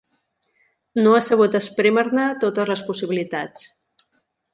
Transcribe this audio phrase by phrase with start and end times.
[1.01, 3.69] No ha sabut esprémer-ne totes les possibilitats.